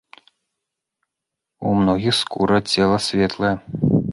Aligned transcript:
У 1.59 1.69
многіх 1.81 2.13
скура 2.23 2.57
цела 2.79 2.97
светлая. 3.09 3.53